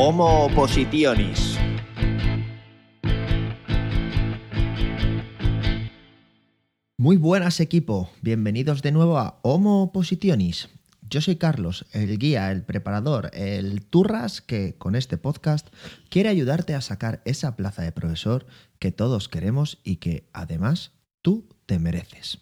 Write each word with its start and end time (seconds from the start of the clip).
Homo 0.00 0.44
Oppositionis. 0.44 1.58
Muy 6.96 7.16
buenas 7.16 7.58
equipo, 7.58 8.08
bienvenidos 8.22 8.82
de 8.82 8.92
nuevo 8.92 9.18
a 9.18 9.40
Homo 9.42 9.82
Oppositionis. 9.82 10.68
Yo 11.02 11.20
soy 11.20 11.34
Carlos, 11.34 11.84
el 11.90 12.16
guía, 12.16 12.52
el 12.52 12.62
preparador, 12.62 13.32
el 13.34 13.84
turras 13.84 14.40
que 14.40 14.76
con 14.78 14.94
este 14.94 15.18
podcast 15.18 15.66
quiere 16.10 16.28
ayudarte 16.28 16.76
a 16.76 16.80
sacar 16.80 17.20
esa 17.24 17.56
plaza 17.56 17.82
de 17.82 17.90
profesor 17.90 18.46
que 18.78 18.92
todos 18.92 19.28
queremos 19.28 19.80
y 19.82 19.96
que 19.96 20.28
además 20.32 20.92
tú 21.22 21.48
te 21.66 21.80
mereces. 21.80 22.38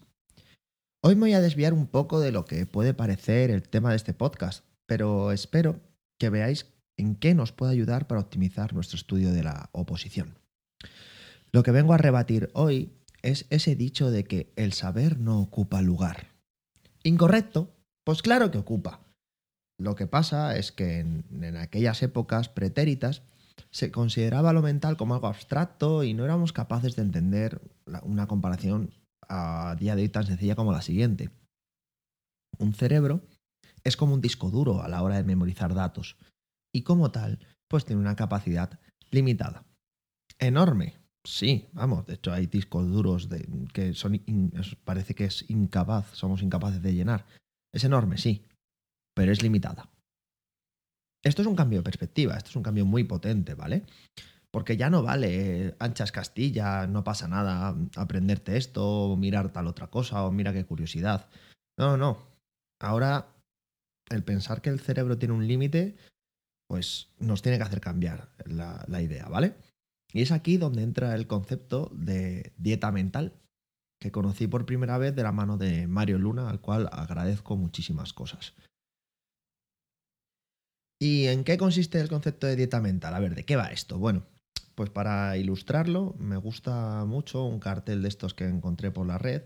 Hoy 1.00 1.14
me 1.14 1.22
voy 1.22 1.32
a 1.32 1.40
desviar 1.40 1.72
un 1.72 1.86
poco 1.86 2.20
de 2.20 2.32
lo 2.32 2.44
que 2.44 2.66
puede 2.66 2.92
parecer 2.92 3.50
el 3.50 3.66
tema 3.66 3.88
de 3.92 3.96
este 3.96 4.12
podcast, 4.12 4.62
pero 4.84 5.32
espero 5.32 5.80
que 6.18 6.28
veáis 6.28 6.75
en 6.96 7.16
qué 7.16 7.34
nos 7.34 7.52
puede 7.52 7.72
ayudar 7.72 8.06
para 8.06 8.20
optimizar 8.20 8.74
nuestro 8.74 8.96
estudio 8.96 9.32
de 9.32 9.42
la 9.42 9.68
oposición. 9.72 10.38
Lo 11.52 11.62
que 11.62 11.70
vengo 11.70 11.92
a 11.92 11.98
rebatir 11.98 12.50
hoy 12.54 12.92
es 13.22 13.46
ese 13.50 13.76
dicho 13.76 14.10
de 14.10 14.24
que 14.24 14.52
el 14.56 14.72
saber 14.72 15.18
no 15.18 15.40
ocupa 15.40 15.82
lugar. 15.82 16.28
Incorrecto, 17.02 17.70
pues 18.04 18.22
claro 18.22 18.50
que 18.50 18.58
ocupa. 18.58 19.00
Lo 19.78 19.94
que 19.94 20.06
pasa 20.06 20.56
es 20.56 20.72
que 20.72 21.00
en, 21.00 21.56
aquellas 21.56 22.02
épocas 22.02 22.48
pretéritas 22.48 23.22
se 23.70 23.90
consideraba 23.90 24.52
lo 24.52 24.62
mental 24.62 24.96
como 24.96 25.14
algo 25.14 25.26
abstracto 25.26 26.04
y 26.04 26.14
no 26.14 26.24
éramos 26.24 26.52
capaces 26.52 26.96
de 26.96 27.02
entender 27.02 27.60
una 28.02 28.26
comparación 28.26 28.90
a 29.28 29.76
día 29.78 29.96
de 29.96 30.02
hoy 30.02 30.08
tan 30.08 30.26
sencilla 30.26 30.56
como 30.56 30.72
la 30.72 30.82
siguiente. 30.82 31.30
Un 32.58 32.74
cerebro 32.74 33.22
es 33.84 33.96
como 33.96 34.14
un 34.14 34.20
disco 34.20 34.50
duro 34.50 34.82
a 34.82 34.88
la 34.88 35.02
hora 35.02 35.16
de 35.16 35.24
memorizar 35.24 35.74
datos 35.74 36.16
y 36.76 36.82
como 36.82 37.10
tal, 37.10 37.38
pues 37.68 37.86
tiene 37.86 38.02
una 38.02 38.16
capacidad 38.16 38.78
limitada. 39.10 39.64
Enorme, 40.38 40.98
sí, 41.24 41.68
vamos, 41.72 42.04
de 42.06 42.14
hecho 42.14 42.34
hay 42.34 42.46
discos 42.46 42.86
duros 42.90 43.30
de, 43.30 43.48
que 43.72 43.94
son 43.94 44.20
parece 44.84 45.14
que 45.14 45.24
es 45.24 45.48
incapaz, 45.48 46.10
somos 46.12 46.42
incapaces 46.42 46.82
de 46.82 46.92
llenar. 46.92 47.24
Es 47.72 47.84
enorme, 47.84 48.18
sí, 48.18 48.44
pero 49.14 49.32
es 49.32 49.42
limitada. 49.42 49.88
Esto 51.24 51.40
es 51.40 51.48
un 51.48 51.56
cambio 51.56 51.78
de 51.78 51.84
perspectiva, 51.84 52.36
esto 52.36 52.50
es 52.50 52.56
un 52.56 52.62
cambio 52.62 52.84
muy 52.84 53.04
potente, 53.04 53.54
¿vale? 53.54 53.84
Porque 54.50 54.76
ya 54.76 54.90
no 54.90 55.02
vale 55.02 55.76
anchas 55.78 56.12
Castilla, 56.12 56.86
no 56.86 57.04
pasa 57.04 57.26
nada, 57.26 57.74
aprenderte 57.96 58.58
esto, 58.58 58.86
o 58.86 59.16
mirar 59.16 59.50
tal 59.50 59.66
otra 59.66 59.86
cosa, 59.86 60.24
o 60.24 60.30
mira 60.30 60.52
qué 60.52 60.66
curiosidad. 60.66 61.30
No, 61.78 61.96
no. 61.96 62.18
Ahora, 62.80 63.34
el 64.10 64.22
pensar 64.24 64.60
que 64.60 64.68
el 64.68 64.80
cerebro 64.80 65.16
tiene 65.16 65.34
un 65.34 65.46
límite, 65.46 65.96
pues 66.68 67.10
nos 67.18 67.42
tiene 67.42 67.58
que 67.58 67.64
hacer 67.64 67.80
cambiar 67.80 68.30
la, 68.44 69.02
idea, 69.02 69.28
¿vale? 69.28 69.56
Y 70.12 70.22
es 70.22 70.32
aquí 70.32 70.56
donde 70.56 70.82
entra 70.82 71.14
el 71.14 71.26
concepto 71.26 71.90
de 71.94 72.52
dieta 72.56 72.90
mental, 72.90 73.40
que 74.00 74.12
conocí 74.12 74.46
por 74.46 74.66
primera 74.66 74.98
vez 74.98 75.14
de 75.14 75.22
la 75.22 75.32
mano 75.32 75.56
de 75.56 75.86
Mario 75.86 76.18
Luna, 76.18 76.50
al 76.50 76.60
cual 76.60 76.88
agradezco 76.92 77.56
muchísimas 77.56 78.12
cosas. 78.12 78.54
¿Y 81.00 81.26
en 81.26 81.44
qué 81.44 81.58
consiste 81.58 82.00
el 82.00 82.08
concepto 82.08 82.46
de 82.46 82.56
dieta 82.56 82.80
mental? 82.80 83.14
A 83.14 83.20
ver, 83.20 83.34
¿de 83.34 83.44
qué 83.44 83.56
va 83.56 83.66
esto? 83.66 83.98
Bueno, 83.98 84.26
pues 84.74 84.90
para 84.90 85.36
ilustrarlo, 85.36 86.14
me 86.18 86.36
gusta 86.36 87.04
mucho 87.04 87.44
un 87.44 87.60
cartel 87.60 88.02
de 88.02 88.08
estos 88.08 88.34
que 88.34 88.44
encontré 88.44 88.90
por 88.90 89.06
la 89.06 89.18
red, 89.18 89.42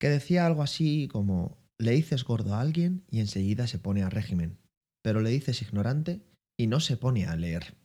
que 0.00 0.08
decía 0.08 0.46
algo 0.46 0.62
así 0.62 1.08
como, 1.08 1.58
le 1.78 1.92
dices 1.92 2.24
gordo 2.24 2.54
a 2.54 2.60
alguien 2.60 3.04
y 3.10 3.20
enseguida 3.20 3.66
se 3.66 3.78
pone 3.78 4.02
a 4.02 4.10
régimen, 4.10 4.58
pero 5.02 5.20
le 5.20 5.30
dices 5.30 5.62
ignorante 5.62 6.22
y 6.58 6.66
no 6.66 6.80
se 6.80 6.96
pone 6.96 7.26
a 7.26 7.36
leer. 7.36 7.76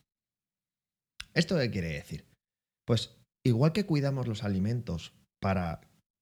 ¿Esto 1.34 1.57
qué 1.57 1.72
quiere 1.72 1.90
decir? 1.90 2.25
Pues 2.85 3.16
igual 3.46 3.74
que 3.74 3.85
cuidamos 3.85 4.28
los 4.28 4.44
alimentos 4.44 5.13
para 5.41 5.81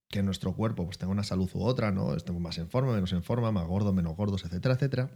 que 0.10 0.24
nuestro 0.24 0.56
cuerpo 0.56 0.86
pues, 0.86 0.98
tenga 0.98 1.12
una 1.12 1.24
salud 1.24 1.50
u 1.54 1.64
otra, 1.64 1.92
¿no? 1.92 2.16
Estemos 2.16 2.42
más 2.42 2.58
en 2.58 2.70
forma, 2.70 2.94
menos 2.94 3.12
en 3.14 3.24
forma, 3.24 3.52
más 3.52 3.68
gordo, 3.68 3.94
menos 3.94 4.16
gordos, 4.16 4.46
etcétera, 4.46 4.76
etcétera. 4.76 5.10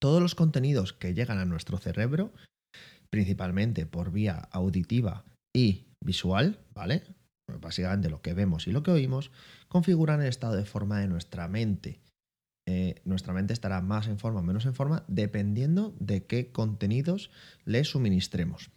Todos 0.00 0.20
los 0.20 0.34
contenidos 0.34 0.92
que 0.92 1.14
llegan 1.14 1.38
a 1.38 1.44
nuestro 1.44 1.78
cerebro, 1.78 2.32
principalmente 3.10 3.86
por 3.86 4.12
vía 4.12 4.36
auditiva 4.52 5.24
y 5.54 5.86
visual, 6.04 6.60
¿vale? 6.74 7.02
Básicamente 7.60 8.10
lo 8.10 8.20
que 8.20 8.34
vemos 8.34 8.66
y 8.66 8.72
lo 8.72 8.82
que 8.82 8.90
oímos, 8.90 9.30
configuran 9.68 10.20
el 10.20 10.28
estado 10.28 10.54
de 10.54 10.64
forma 10.64 11.00
de 11.00 11.08
nuestra 11.08 11.48
mente. 11.48 12.00
Eh, 12.68 13.00
nuestra 13.04 13.32
mente 13.32 13.52
estará 13.52 13.80
más 13.80 14.08
en 14.08 14.18
forma 14.18 14.40
o 14.40 14.42
menos 14.42 14.66
en 14.66 14.74
forma 14.74 15.04
dependiendo 15.06 15.94
de 16.00 16.26
qué 16.26 16.50
contenidos 16.50 17.30
le 17.64 17.84
suministremos. 17.84 18.70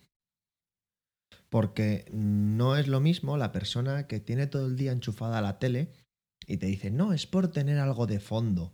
Porque 1.49 2.05
no 2.11 2.75
es 2.77 2.87
lo 2.87 2.99
mismo 2.99 3.35
la 3.37 3.51
persona 3.51 4.05
que 4.05 4.19
tiene 4.19 4.45
todo 4.45 4.67
el 4.67 4.75
día 4.75 4.91
enchufada 4.91 5.39
a 5.39 5.41
la 5.41 5.57
tele 5.57 5.91
y 6.45 6.57
te 6.57 6.67
dice, 6.67 6.91
no, 6.91 7.13
es 7.13 7.25
por 7.25 7.47
tener 7.47 7.79
algo 7.79 8.05
de 8.05 8.19
fondo. 8.19 8.73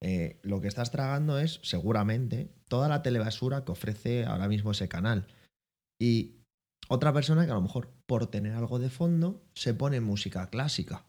Eh, 0.00 0.38
lo 0.42 0.60
que 0.60 0.68
estás 0.68 0.90
tragando 0.90 1.38
es, 1.38 1.60
seguramente, 1.62 2.50
toda 2.68 2.88
la 2.88 3.02
telebasura 3.02 3.64
que 3.64 3.72
ofrece 3.72 4.24
ahora 4.24 4.48
mismo 4.48 4.70
ese 4.70 4.88
canal. 4.88 5.26
Y 6.00 6.36
otra 6.88 7.12
persona 7.12 7.44
que 7.44 7.50
a 7.50 7.54
lo 7.54 7.60
mejor, 7.60 7.90
por 8.06 8.28
tener 8.28 8.54
algo 8.54 8.78
de 8.78 8.88
fondo, 8.88 9.42
se 9.54 9.74
pone 9.74 10.00
música 10.00 10.48
clásica. 10.48 11.06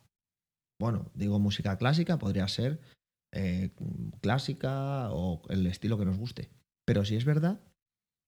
Bueno, 0.80 1.12
digo 1.14 1.40
música 1.40 1.78
clásica, 1.78 2.18
podría 2.18 2.48
ser 2.48 2.82
eh, 3.32 3.72
clásica 4.22 5.12
o 5.12 5.42
el 5.50 5.68
estilo 5.68 5.98
que 5.98 6.06
nos 6.06 6.18
guste. 6.18 6.50
Pero 6.86 7.06
si 7.06 7.16
es 7.16 7.26
verdad 7.26 7.62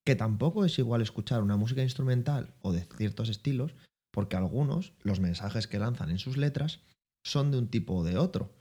que 0.06 0.16
tampoco 0.16 0.66
es 0.66 0.78
igual 0.80 1.02
escuchar 1.02 1.44
una 1.44 1.58
música 1.58 1.84
instrumental 1.84 2.56
o 2.62 2.72
de 2.72 2.88
ciertos 2.98 3.30
estilos, 3.30 3.76
porque 4.12 4.36
algunos, 4.36 4.94
los 5.02 5.20
mensajes 5.20 5.68
que 5.68 5.80
lanzan 5.80 6.10
en 6.10 6.20
sus 6.20 6.38
letras, 6.38 6.82
son 7.24 7.52
de 7.52 7.58
un 7.58 7.70
tipo 7.70 7.96
o 7.96 8.04
de 8.04 8.18
otro. 8.18 8.54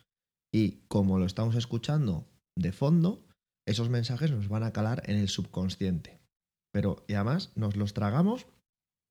Y 0.52 0.82
como 0.88 1.18
lo 1.18 1.26
estamos 1.26 1.54
escuchando 1.56 2.28
de 2.56 2.72
fondo, 2.72 3.26
esos 3.66 3.88
mensajes 3.88 4.30
nos 4.30 4.48
van 4.48 4.64
a 4.64 4.72
calar 4.72 5.02
en 5.06 5.16
el 5.16 5.28
subconsciente. 5.28 6.20
Pero 6.72 7.04
además 7.08 7.52
nos 7.56 7.76
los 7.76 7.94
tragamos 7.94 8.46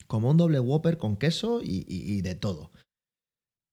como 0.08 0.30
un 0.30 0.38
doble 0.38 0.60
whopper 0.60 0.98
con 0.98 1.18
queso 1.18 1.62
y 1.64 2.22
de 2.22 2.36
todo. 2.36 2.72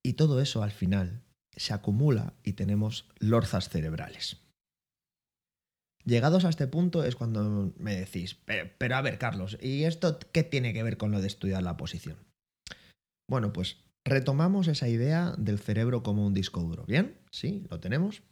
Y 0.04 0.14
todo 0.14 0.40
eso 0.40 0.62
al 0.62 0.72
final 0.72 1.25
se 1.56 1.72
acumula 1.74 2.34
y 2.44 2.52
tenemos 2.52 3.08
lorzas 3.18 3.68
cerebrales. 3.68 4.38
Llegados 6.04 6.44
a 6.44 6.50
este 6.50 6.68
punto 6.68 7.02
es 7.02 7.16
cuando 7.16 7.72
me 7.78 7.96
decís, 7.96 8.36
pero, 8.78 8.96
a 8.96 9.02
ver, 9.02 9.18
Carlos, 9.18 9.58
¿y 9.60 9.84
esto 9.84 10.20
qué 10.32 10.44
tiene 10.44 10.72
que 10.72 10.84
ver 10.84 10.98
con 10.98 11.10
lo 11.10 11.20
de 11.20 11.26
estudiar 11.26 11.64
la 11.64 11.76
posición? 11.76 12.16
Bueno, 13.28 13.52
pues 13.52 13.78
retomamos 14.04 14.68
esa 14.68 14.88
idea 14.88 15.34
del 15.36 15.58
cerebro 15.58 16.04
como 16.04 16.24
un 16.24 16.32
disco 16.32 16.60
duro. 16.60 16.84
¿Bien? 16.86 17.18
¿Sí? 17.32 17.66
¿Lo 17.70 17.80
tenemos? 17.80 18.22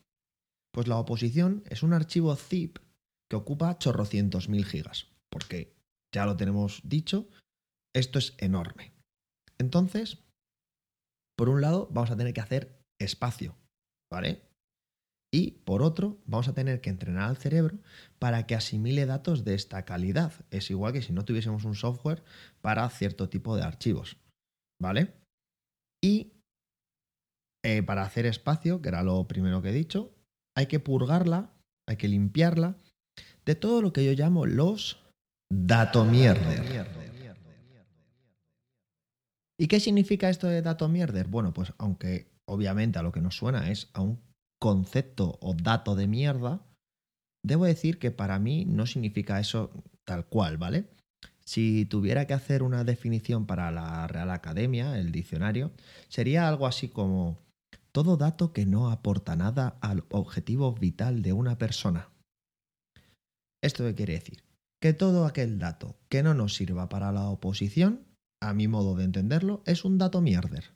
Pues 0.72 0.86
la 0.86 0.98
oposición 0.98 1.64
es 1.66 1.82
un 1.82 1.92
archivo 1.92 2.36
zip 2.36 2.78
que 3.28 3.36
ocupa 3.36 3.78
chorrocientos 3.78 4.48
mil 4.48 4.64
gigas, 4.64 5.08
porque 5.28 5.74
ya 6.14 6.26
lo 6.26 6.36
tenemos 6.36 6.80
dicho, 6.84 7.28
esto 7.92 8.20
es 8.20 8.34
enorme. 8.38 8.92
Entonces, 9.58 10.18
por 11.36 11.48
un 11.48 11.60
lado, 11.60 11.88
vamos 11.90 12.12
a 12.12 12.16
tener 12.16 12.32
que 12.32 12.40
hacer 12.40 12.83
espacio, 13.00 13.56
¿vale? 14.10 14.43
Y 15.32 15.50
por 15.65 15.82
otro, 15.82 16.22
vamos 16.27 16.47
a 16.47 16.55
tener 16.55 16.81
que 16.81 16.91
entrenar 16.91 17.28
al 17.28 17.37
cerebro 17.37 17.78
para 18.21 18.47
que 18.47 18.55
asimile 18.55 19.05
datos 19.05 19.44
de 19.44 19.55
esta 19.55 19.84
calidad. 19.84 20.32
Es 20.50 20.71
igual 20.71 20.93
que 20.93 21.03
si 21.03 21.12
no 21.12 21.25
tuviésemos 21.25 21.65
un 21.65 21.75
software 21.75 22.22
para 22.60 22.88
cierto 22.88 23.28
tipo 23.28 23.56
de 23.56 23.65
archivos. 23.65 24.16
¿Vale? 24.81 25.12
Y 26.00 26.34
eh, 27.64 27.82
para 27.82 28.02
hacer 28.02 28.26
espacio, 28.26 28.81
que 28.81 28.91
era 28.91 29.02
lo 29.02 29.26
primero 29.26 29.61
que 29.61 29.70
he 29.70 29.73
dicho, 29.73 30.14
hay 30.56 30.67
que 30.67 30.79
purgarla, 30.79 31.50
hay 31.88 31.97
que 31.97 32.06
limpiarla 32.06 32.76
de 33.44 33.55
todo 33.55 33.82
lo 33.82 33.93
que 33.93 34.05
yo 34.05 34.12
llamo 34.12 34.47
los 34.47 35.02
datomierder. 35.50 36.87
¿Y 39.58 39.67
qué 39.67 39.81
significa 39.81 40.29
esto 40.29 40.47
de 40.47 40.62
datomierder? 40.62 41.26
Bueno, 41.26 41.52
pues 41.52 41.73
aunque 41.79 42.33
obviamente 42.46 42.99
a 42.99 43.02
lo 43.02 43.12
que 43.12 43.20
nos 43.20 43.37
suena 43.37 43.70
es 43.70 43.91
a 43.93 44.00
un 44.00 44.20
concepto 44.61 45.38
o 45.41 45.55
dato 45.55 45.94
de 45.94 46.06
mierda, 46.06 46.62
debo 47.44 47.64
decir 47.64 47.99
que 47.99 48.11
para 48.11 48.38
mí 48.38 48.64
no 48.64 48.87
significa 48.87 49.41
eso 49.41 49.70
tal 50.05 50.26
cual, 50.26 50.56
¿vale? 50.56 50.88
Si 51.44 51.85
tuviera 51.85 52.26
que 52.26 52.32
hacer 52.32 52.62
una 52.62 52.85
definición 52.85 53.46
para 53.46 53.70
la 53.70 54.06
Real 54.06 54.31
Academia, 54.31 54.99
el 54.99 55.12
diccionario, 55.12 55.73
sería 56.08 56.49
algo 56.49 56.67
así 56.67 56.88
como 56.88 57.38
todo 57.93 58.17
dato 58.17 58.52
que 58.52 58.64
no 58.64 58.90
aporta 58.90 59.37
nada 59.37 59.76
al 59.81 60.05
objetivo 60.11 60.73
vital 60.73 61.23
de 61.23 61.32
una 61.32 61.58
persona. 61.58 62.08
¿Esto 63.62 63.85
qué 63.85 63.94
quiere 63.94 64.14
decir? 64.14 64.43
Que 64.81 64.93
todo 64.93 65.26
aquel 65.26 65.58
dato 65.58 65.97
que 66.08 66.23
no 66.23 66.35
nos 66.35 66.55
sirva 66.55 66.88
para 66.88 67.12
la 67.12 67.29
oposición, 67.29 68.05
a 68.43 68.52
mi 68.52 68.69
modo 68.69 68.97
de 68.97 69.05
entenderlo, 69.05 69.62
es 69.64 69.85
un 69.85 69.99
dato 69.99 70.20
mierder. 70.20 70.73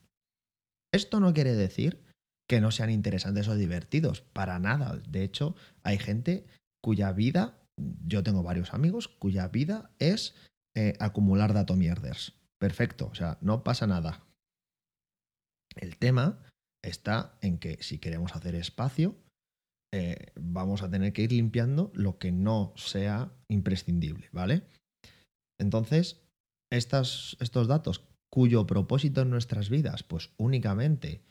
Esto 0.92 1.20
no 1.20 1.34
quiere 1.34 1.54
decir 1.54 2.02
que 2.48 2.60
no 2.60 2.70
sean 2.70 2.90
interesantes 2.90 3.48
o 3.48 3.56
divertidos, 3.56 4.22
para 4.22 4.58
nada. 4.58 5.00
De 5.08 5.22
hecho, 5.22 5.54
hay 5.82 5.98
gente 5.98 6.46
cuya 6.82 7.12
vida 7.12 7.58
yo 8.04 8.22
tengo 8.22 8.42
varios 8.42 8.74
amigos 8.74 9.08
cuya 9.08 9.48
vida 9.48 9.90
es 9.98 10.34
eh, 10.76 10.94
acumular 11.00 11.52
datomierders. 11.54 12.34
Perfecto, 12.58 13.08
o 13.10 13.14
sea, 13.14 13.38
no 13.40 13.62
pasa 13.64 13.86
nada. 13.86 14.26
El 15.76 15.96
tema 15.96 16.42
está 16.82 17.38
en 17.40 17.58
que 17.58 17.82
si 17.82 17.98
queremos 17.98 18.34
hacer 18.34 18.54
espacio, 18.54 19.16
eh, 19.92 20.32
vamos 20.34 20.82
a 20.82 20.90
tener 20.90 21.12
que 21.12 21.22
ir 21.22 21.32
limpiando 21.32 21.90
lo 21.94 22.18
que 22.18 22.32
no 22.32 22.72
sea 22.76 23.32
imprescindible, 23.48 24.28
¿vale? 24.32 24.64
Entonces, 25.60 26.20
estos 26.70 27.36
datos 27.68 28.04
cuyo 28.30 28.66
propósito 28.66 29.22
en 29.22 29.30
nuestras 29.30 29.70
vidas, 29.70 30.02
pues 30.02 30.30
únicamente 30.36 31.22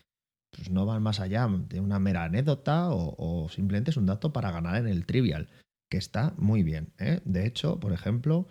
pues 0.51 0.69
no 0.69 0.85
van 0.85 1.03
más 1.03 1.19
allá 1.19 1.47
de 1.47 1.79
una 1.79 1.99
mera 1.99 2.23
anécdota 2.23 2.89
o, 2.89 3.47
simplemente 3.49 3.91
es 3.91 3.97
un 3.97 4.05
dato 4.05 4.33
para 4.33 4.51
ganar 4.51 4.75
en 4.77 4.87
el 4.87 5.05
trivial, 5.05 5.49
que 5.89 5.97
está 5.97 6.33
muy 6.37 6.63
bien. 6.63 6.93
¿eh? 6.97 7.21
De 7.25 7.45
hecho, 7.45 7.79
por 7.79 7.93
ejemplo, 7.93 8.47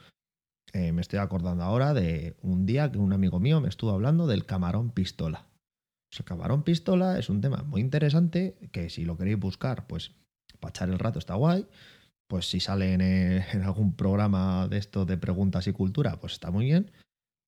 eh, 0.73 0.93
me 0.93 1.01
estoy 1.01 1.19
acordando 1.19 1.65
ahora 1.65 1.95
de 1.95 2.37
un 2.43 2.67
día 2.67 2.91
que 2.93 2.99
un 2.99 3.13
amigo 3.13 3.41
mío 3.41 3.61
me 3.61 3.69
estuvo 3.69 3.91
hablando 3.91 4.27
del 4.27 4.47
camarón 4.47 4.91
pistola. 4.91 5.47
el 6.17 6.25
camarón 6.25 6.63
pistola 6.63 7.19
es 7.19 7.29
un 7.29 7.41
tema 7.41 7.63
muy 7.63 7.81
interesante 7.81 8.57
que 8.73 8.91
si 8.91 9.05
lo 9.05 9.17
queréis 9.17 9.39
buscar, 9.39 9.87
pues 9.87 10.13
para 10.61 10.71
echar 10.71 10.89
el 10.89 10.99
rato 10.99 11.19
está 11.19 11.35
guay. 11.35 11.67
Pues 12.29 12.49
si 12.51 12.59
sale 12.59 12.93
en, 12.93 13.01
en 13.01 13.63
algún 13.63 13.95
programa 13.95 14.67
de 14.69 14.79
esto 14.79 15.07
de 15.07 15.17
preguntas 15.17 15.67
y 15.69 15.73
cultura, 15.73 16.19
pues 16.21 16.33
está 16.33 16.51
muy 16.51 16.65
bien 16.65 16.91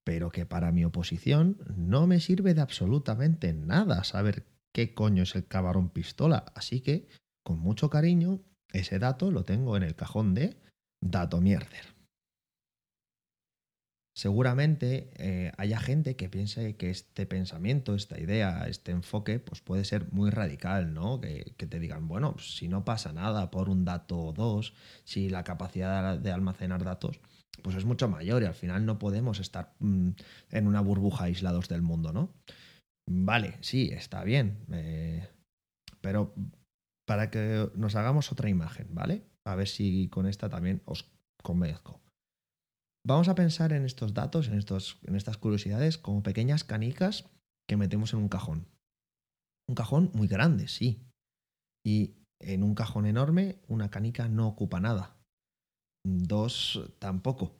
pero 0.09 0.31
que 0.31 0.47
para 0.47 0.73
mi 0.73 0.87
oposición 0.87 1.59
no 1.77 2.07
me 2.07 2.19
sirve 2.19 2.55
de 2.55 2.63
absolutamente 2.63 3.53
nada 3.53 4.05
saber 4.05 4.47
qué 4.73 4.95
coño 4.95 5.25
es 5.25 5.35
el 5.35 5.47
camarón 5.47 5.91
pistola. 5.91 6.47
Así 6.55 6.81
que, 6.81 7.09
con 7.45 7.59
mucho 7.59 7.91
cariño, 7.91 8.41
ese 8.73 8.99
dato 8.99 9.31
lo 9.31 9.45
tengo 9.45 9.77
en 9.77 9.83
el 9.83 9.97
cajón 9.97 10.33
de 10.33 10.57
dato 11.03 11.43
mierder. 11.43 11.95
Seguramente 14.17 15.11
eh, 15.19 15.53
haya 15.59 15.79
gente 15.79 16.17
que 16.17 16.31
piense 16.31 16.77
que 16.77 16.89
este 16.89 17.27
pensamiento, 17.27 17.95
esta 17.95 18.19
idea, 18.19 18.67
este 18.67 18.93
enfoque, 18.93 19.41
pues 19.41 19.61
puede 19.61 19.85
ser 19.85 20.11
muy 20.11 20.31
radical, 20.31 20.95
¿no? 20.95 21.21
Que, 21.21 21.53
que 21.59 21.67
te 21.67 21.79
digan, 21.81 22.09
bueno, 22.09 22.39
si 22.39 22.67
no 22.67 22.83
pasa 22.83 23.13
nada 23.13 23.51
por 23.51 23.69
un 23.69 23.85
dato 23.85 24.19
o 24.19 24.33
dos, 24.33 24.73
si 25.05 25.29
la 25.29 25.45
capacidad 25.45 26.17
de 26.19 26.33
almacenar 26.33 26.83
datos 26.83 27.21
pues 27.63 27.77
es 27.77 27.85
mucho 27.85 28.09
mayor 28.09 28.43
y 28.43 28.47
al 28.47 28.55
final 28.55 28.87
no 28.87 28.99
podemos 28.99 29.41
estar 29.41 29.75
mm, 29.81 30.11
en 30.51 30.67
una 30.67 30.81
burbuja 30.81 31.25
aislados 31.25 31.69
del 31.69 31.83
mundo, 31.83 32.13
¿no? 32.13 32.35
Vale, 33.11 33.57
sí, 33.61 33.91
está 33.93 34.23
bien, 34.25 34.65
eh, 34.71 35.29
pero 36.01 36.35
para 37.07 37.31
que 37.31 37.71
nos 37.75 37.95
hagamos 37.97 38.33
otra 38.33 38.51
imagen, 38.51 38.89
¿vale? 38.95 39.25
A 39.47 39.55
ver 39.55 39.67
si 39.67 40.09
con 40.09 40.27
esta 40.27 40.49
también 40.49 40.83
os 40.85 41.11
convenzco. 41.43 42.03
Vamos 43.07 43.29
a 43.29 43.35
pensar 43.35 43.73
en 43.73 43.87
estos 43.87 44.13
datos, 44.13 44.49
en, 44.49 44.59
estos, 44.59 44.99
en 45.07 45.17
estas 45.17 45.39
curiosidades, 45.39 45.97
como 45.97 46.23
pequeñas 46.23 46.65
canicas 46.65 47.31
que 47.67 47.79
metemos 47.79 48.13
en 48.13 48.19
un 48.19 48.29
cajón. 48.29 48.69
Un 49.67 49.75
cajón 49.75 50.11
muy 50.13 50.29
grande, 50.29 50.69
sí. 50.69 51.07
Y 51.83 52.17
en 52.41 52.63
un 52.63 52.75
cajón 52.75 53.07
enorme, 53.07 53.61
una 53.69 53.91
canica 53.91 54.29
no 54.29 54.47
ocupa 54.47 54.81
nada. 54.81 55.18
Dos 56.05 56.81
tampoco. 56.99 57.55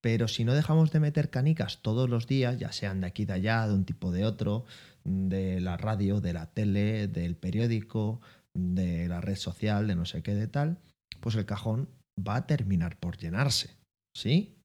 Pero 0.00 0.28
si 0.28 0.44
no 0.44 0.54
dejamos 0.54 0.92
de 0.92 1.00
meter 1.00 1.30
canicas 1.30 1.82
todos 1.82 2.08
los 2.08 2.26
días, 2.26 2.58
ya 2.58 2.72
sean 2.72 3.00
de 3.00 3.08
aquí 3.08 3.24
de 3.24 3.32
allá, 3.32 3.66
de 3.66 3.74
un 3.74 3.84
tipo 3.84 4.12
de 4.12 4.24
otro, 4.24 4.64
de 5.04 5.60
la 5.60 5.76
radio, 5.76 6.20
de 6.20 6.32
la 6.32 6.46
tele, 6.52 7.08
del 7.08 7.36
periódico, 7.36 8.20
de 8.54 9.08
la 9.08 9.20
red 9.20 9.36
social, 9.36 9.86
de 9.86 9.96
no 9.96 10.04
sé 10.04 10.22
qué 10.22 10.34
de 10.34 10.46
tal, 10.46 10.78
pues 11.20 11.34
el 11.34 11.46
cajón 11.46 11.88
va 12.18 12.36
a 12.36 12.46
terminar 12.46 12.98
por 12.98 13.16
llenarse. 13.16 13.76
¿Sí? 14.16 14.56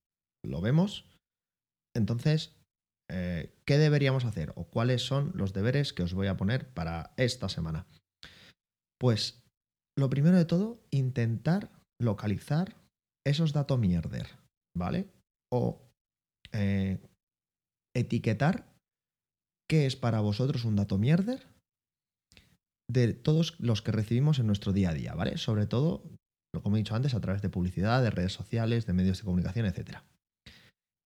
¿Lo 0.46 0.62
vemos? 0.62 1.06
Entonces, 1.96 2.56
eh, 3.10 3.56
¿qué 3.66 3.78
deberíamos 3.78 4.26
hacer? 4.26 4.54
¿O 4.56 4.66
cuáles 4.66 5.04
son 5.04 5.32
los 5.36 5.54
deberes 5.54 5.94
que 5.94 6.04
os 6.04 6.14
voy 6.14 6.28
a 6.28 6.38
poner 6.38 6.68
para 6.70 7.14
esta 7.18 7.50
semana? 7.50 7.88
Pues, 9.00 9.44
lo 9.98 10.10
primero 10.10 10.38
de 10.38 10.46
todo, 10.46 10.80
intentar 10.92 11.70
localizar 12.04 12.76
esos 13.26 13.54
datos 13.54 13.80
mierder, 13.80 14.28
¿vale? 14.78 15.08
O 15.52 15.82
eh, 16.52 17.00
etiquetar 17.96 18.68
qué 19.70 19.86
es 19.86 19.96
para 19.96 20.20
vosotros 20.20 20.66
un 20.66 20.76
dato 20.76 20.98
mierder 20.98 21.48
de 22.92 23.14
todos 23.14 23.60
los 23.60 23.82
que 23.82 23.92
recibimos 23.92 24.40
en 24.40 24.48
nuestro 24.48 24.74
día 24.74 24.90
a 24.90 24.94
día, 24.94 25.16
¿vale? 25.16 25.38
Sobre 25.38 25.66
todo, 25.66 26.04
como 26.62 26.76
he 26.76 26.80
dicho 26.80 26.96
antes, 26.96 27.14
a 27.14 27.22
través 27.22 27.42
de 27.42 27.50
publicidad, 27.50 28.04
de 28.04 28.12
redes 28.12 28.34
sociales, 28.34 28.86
de 28.86 28.94
medios 28.94 29.20
de 29.20 29.24
comunicación, 29.24 29.66
etc. 29.66 30.00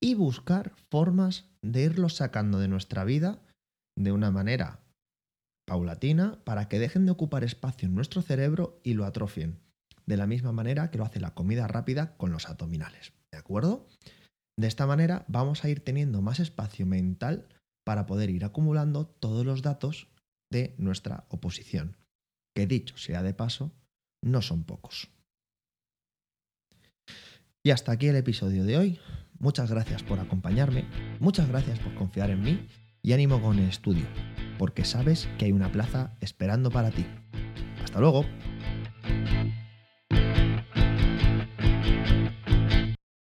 Y 0.02 0.16
buscar 0.16 0.74
formas 0.90 1.46
de 1.62 1.84
irlos 1.84 2.16
sacando 2.16 2.60
de 2.60 2.68
nuestra 2.68 3.04
vida 3.04 3.42
de 3.98 4.12
una 4.12 4.32
manera 4.32 4.82
paulatina 5.68 6.44
para 6.44 6.68
que 6.68 6.80
dejen 6.80 7.06
de 7.06 7.12
ocupar 7.12 7.44
espacio 7.44 7.88
en 7.88 7.96
nuestro 7.96 8.22
cerebro 8.22 8.80
y 8.84 8.94
lo 8.94 9.06
atrofien 9.06 9.60
de 10.08 10.18
la 10.18 10.26
misma 10.26 10.52
manera 10.52 10.90
que 10.90 10.98
lo 10.98 11.06
hace 11.06 11.20
la 11.20 11.34
comida 11.34 11.68
rápida 11.68 12.18
con 12.18 12.32
los 12.32 12.48
abdominales. 12.50 13.14
¿De 13.32 13.38
acuerdo? 13.38 13.88
De 14.58 14.68
esta 14.68 14.88
manera 14.88 15.26
vamos 15.28 15.64
a 15.64 15.70
ir 15.70 15.82
teniendo 15.82 16.22
más 16.22 16.40
espacio 16.40 16.86
mental 16.86 17.48
para 17.86 18.06
poder 18.06 18.30
ir 18.30 18.44
acumulando 18.44 19.06
todos 19.06 19.46
los 19.46 19.62
datos 19.62 20.08
de 20.52 20.74
nuestra 20.78 21.26
oposición, 21.30 21.98
que 22.56 22.66
dicho 22.66 22.98
sea 22.98 23.22
de 23.22 23.34
paso, 23.34 23.72
no 24.24 24.42
son 24.42 24.64
pocos. 24.64 25.10
Y 27.64 27.72
hasta 27.72 27.92
aquí 27.92 28.08
el 28.08 28.16
episodio 28.16 28.64
de 28.64 28.78
hoy. 28.78 29.00
Muchas 29.40 29.70
gracias 29.70 30.02
por 30.02 30.20
acompañarme, 30.20 30.86
muchas 31.20 31.48
gracias 31.48 31.78
por 31.80 31.94
confiar 31.94 32.32
en 32.32 32.42
mí 32.42 32.68
y 33.04 33.14
ánimo 33.14 33.40
con 33.40 33.60
el 33.60 33.70
estudio, 33.70 34.08
porque 34.58 34.84
sabes 34.84 35.30
que 35.38 35.46
hay 35.46 35.52
una 35.52 35.72
plaza 35.72 36.18
esperando 36.22 36.72
para 36.72 36.90
ti. 36.90 37.06
Hasta 37.84 38.00
luego. 38.00 38.26